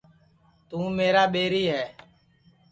[0.67, 1.83] توں میرا ٻیری ہے